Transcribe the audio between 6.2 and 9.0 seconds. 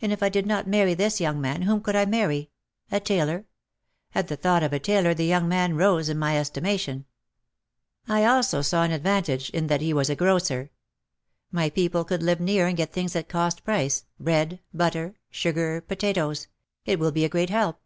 estimation. I also saw an